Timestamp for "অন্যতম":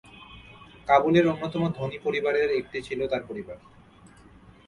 1.27-1.63